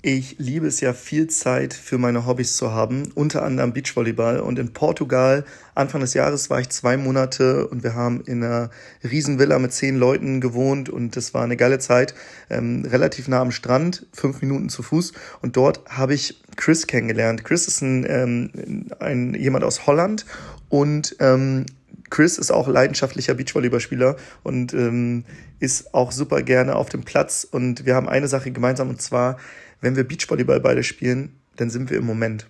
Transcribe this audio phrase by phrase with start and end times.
[0.00, 4.38] Ich liebe es ja, viel Zeit für meine Hobbys zu haben, unter anderem Beachvolleyball.
[4.38, 5.44] Und in Portugal,
[5.74, 8.70] Anfang des Jahres, war ich zwei Monate und wir haben in einer
[9.02, 12.14] Riesenvilla mit zehn Leuten gewohnt und das war eine geile Zeit.
[12.48, 15.14] Ähm, relativ nah am Strand, fünf Minuten zu Fuß.
[15.42, 17.42] Und dort habe ich Chris kennengelernt.
[17.42, 20.26] Chris ist ein, ähm, ein jemand aus Holland
[20.68, 21.66] und ähm,
[22.10, 25.24] Chris ist auch leidenschaftlicher Beachvolleyballspieler und ähm,
[25.60, 27.46] ist auch super gerne auf dem Platz.
[27.50, 29.38] Und wir haben eine Sache gemeinsam und zwar,
[29.80, 32.46] wenn wir Beachvolleyball beide spielen, dann sind wir im Moment.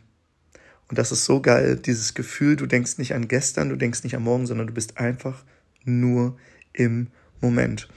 [0.88, 4.16] Und das ist so geil, dieses Gefühl, du denkst nicht an gestern, du denkst nicht
[4.16, 5.44] an morgen, sondern du bist einfach
[5.84, 6.36] nur
[6.72, 7.08] im
[7.40, 7.88] Moment.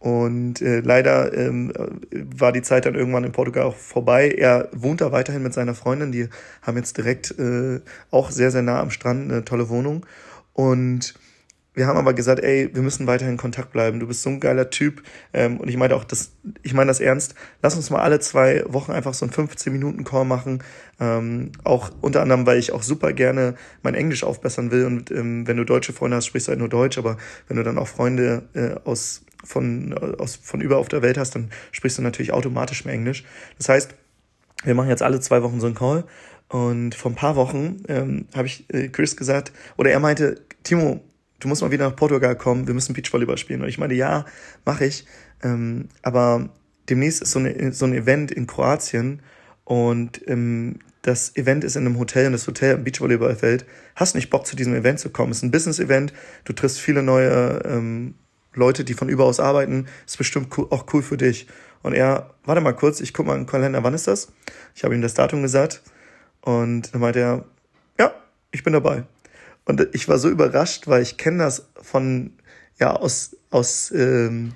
[0.00, 1.72] Und äh, leider ähm,
[2.10, 4.30] war die Zeit dann irgendwann in Portugal auch vorbei.
[4.30, 6.10] Er wohnt da weiterhin mit seiner Freundin.
[6.10, 6.28] Die
[6.62, 7.80] haben jetzt direkt äh,
[8.10, 10.06] auch sehr, sehr nah am Strand eine tolle Wohnung.
[10.60, 11.14] Und
[11.72, 13.98] wir haben aber gesagt, ey, wir müssen weiterhin in Kontakt bleiben.
[13.98, 15.02] Du bist so ein geiler Typ.
[15.32, 17.34] Ähm, und ich meine auch, das, ich meine das ernst.
[17.62, 20.62] Lass uns mal alle zwei Wochen einfach so einen 15-Minuten-Call machen.
[21.00, 24.84] Ähm, auch unter anderem, weil ich auch super gerne mein Englisch aufbessern will.
[24.84, 26.98] Und ähm, wenn du deutsche Freunde hast, sprichst du halt nur Deutsch.
[26.98, 27.16] Aber
[27.48, 31.34] wenn du dann auch Freunde äh, aus, von, aus, von über auf der Welt hast,
[31.34, 33.24] dann sprichst du natürlich automatisch mehr Englisch.
[33.56, 33.94] Das heißt,
[34.64, 36.04] wir machen jetzt alle zwei Wochen so einen Call.
[36.50, 41.00] Und vor ein paar Wochen ähm, habe ich äh, Chris gesagt, oder er meinte, Timo,
[41.40, 43.62] du musst mal wieder nach Portugal kommen, wir müssen Beachvolleyball spielen.
[43.62, 44.24] Und ich meine, ja,
[44.64, 45.06] mache ich.
[45.42, 46.50] Ähm, aber
[46.88, 49.22] demnächst ist so, eine, so ein Event in Kroatien
[49.64, 53.64] und ähm, das Event ist in einem Hotel und das Hotel im Beachvolleyballfeld.
[53.96, 55.30] Hast nicht Bock, zu diesem Event zu kommen?
[55.30, 56.12] Es ist ein Business-Event,
[56.44, 58.14] du triffst viele neue ähm,
[58.52, 59.86] Leute, die von überaus arbeiten.
[60.06, 61.46] Ist bestimmt cool, auch cool für dich.
[61.82, 64.32] Und er, warte mal kurz, ich guck mal im Kalender, wann ist das?
[64.74, 65.82] Ich habe ihm das Datum gesagt
[66.42, 67.44] und dann meinte er,
[67.98, 68.12] ja,
[68.50, 69.04] ich bin dabei.
[69.70, 72.32] Und ich war so überrascht, weil ich kenne das von,
[72.80, 74.52] ja, aus, aus ähm,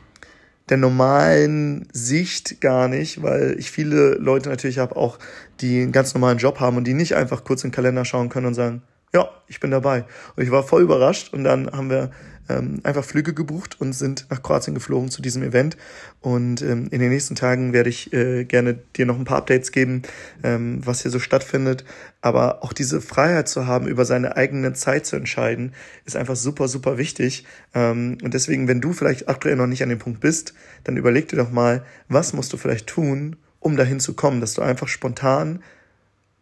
[0.68, 5.20] der normalen Sicht gar nicht, weil ich viele Leute natürlich habe, auch
[5.60, 8.28] die einen ganz normalen Job haben und die nicht einfach kurz in den Kalender schauen
[8.28, 8.82] können und sagen,
[9.14, 10.04] ja, ich bin dabei.
[10.36, 12.10] Und ich war voll überrascht und dann haben wir
[12.48, 15.76] ähm, einfach Flüge gebucht und sind nach Kroatien geflogen zu diesem Event.
[16.20, 19.72] Und ähm, in den nächsten Tagen werde ich äh, gerne dir noch ein paar Updates
[19.72, 20.03] geben,
[20.42, 21.84] ähm, was hier so stattfindet.
[22.20, 25.72] Aber auch diese Freiheit zu haben, über seine eigene Zeit zu entscheiden,
[26.04, 27.47] ist einfach super, super wichtig.
[27.72, 31.28] Ähm, und deswegen, wenn du vielleicht aktuell noch nicht an dem Punkt bist, dann überleg
[31.28, 34.88] dir doch mal, was musst du vielleicht tun, um dahin zu kommen, dass du einfach
[34.88, 35.62] spontan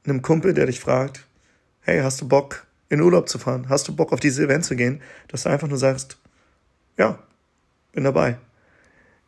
[0.05, 1.27] einem Kumpel, der dich fragt,
[1.82, 3.66] hey, hast du Bock, in Urlaub zu fahren?
[3.69, 5.00] Hast du Bock, auf dieses Event zu gehen?
[5.28, 6.19] Dass du einfach nur sagst,
[6.98, 7.19] ja,
[7.93, 8.37] bin dabei.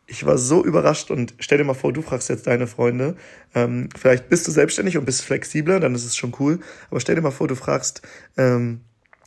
[0.07, 3.15] Ich war so überrascht und stell dir mal vor, du fragst jetzt deine Freunde,
[3.55, 6.59] ähm, vielleicht bist du selbstständig und bist flexibler, dann ist es schon cool,
[6.91, 8.03] aber stell dir mal vor, du fragst
[8.37, 8.81] ähm,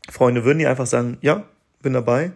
[0.09, 1.49] Freunde, würden die einfach sagen, ja,
[1.83, 2.31] bin dabei.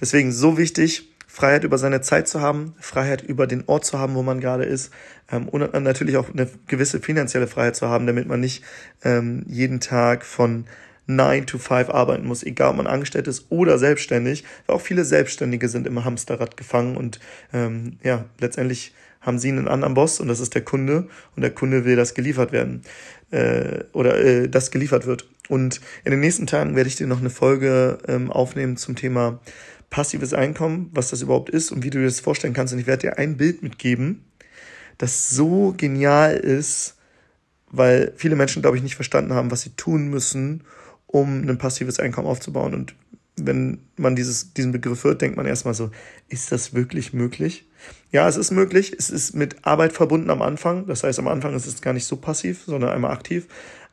[0.00, 4.16] Deswegen so wichtig, Freiheit über seine Zeit zu haben, Freiheit über den Ort zu haben,
[4.16, 4.92] wo man gerade ist
[5.30, 8.64] ähm, und natürlich auch eine gewisse finanzielle Freiheit zu haben, damit man nicht
[9.04, 10.64] ähm, jeden Tag von
[11.06, 14.42] 9 to 5 arbeiten muss, egal ob man angestellt ist oder selbstständig.
[14.66, 17.20] Weil auch viele Selbstständige sind im Hamsterrad gefangen und
[17.52, 21.06] ähm, ja, letztendlich haben sie einen anderen Boss und das ist der Kunde
[21.36, 22.82] und der Kunde will, dass geliefert werden
[23.30, 25.28] äh, oder äh, das geliefert wird.
[25.48, 29.38] Und in den nächsten Tagen werde ich dir noch eine Folge ähm, aufnehmen zum Thema
[29.90, 32.72] passives Einkommen, was das überhaupt ist und wie du dir das vorstellen kannst.
[32.72, 34.24] Und ich werde dir ein Bild mitgeben,
[34.98, 36.96] das so genial ist,
[37.70, 40.64] weil viele Menschen, glaube ich, nicht verstanden haben, was sie tun müssen,
[41.06, 42.74] um ein passives Einkommen aufzubauen.
[42.74, 42.94] Und
[43.36, 45.90] wenn man dieses, diesen Begriff hört, denkt man erstmal so,
[46.28, 47.68] ist das wirklich möglich?
[48.10, 48.94] Ja, es ist möglich.
[48.98, 50.86] Es ist mit Arbeit verbunden am Anfang.
[50.86, 53.46] Das heißt, am Anfang ist es gar nicht so passiv, sondern einmal aktiv.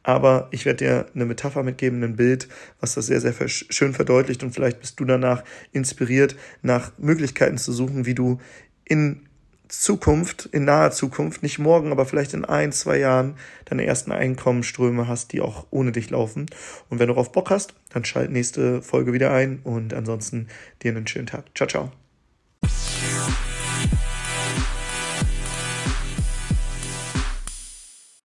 [0.06, 2.48] Aber ich werde dir eine Metapher mitgeben, ein Bild,
[2.80, 4.44] was das sehr, sehr schön verdeutlicht.
[4.44, 8.40] Und vielleicht bist du danach inspiriert, nach Möglichkeiten zu suchen, wie du
[8.84, 9.28] in
[9.68, 13.34] Zukunft, in naher Zukunft, nicht morgen, aber vielleicht in ein, zwei Jahren
[13.66, 16.46] deine ersten Einkommensströme hast, die auch ohne dich laufen.
[16.90, 20.50] Und wenn du darauf Bock hast, dann schalt nächste Folge wieder ein und ansonsten
[20.84, 21.46] dir einen schönen Tag.
[21.56, 21.92] Ciao, ciao.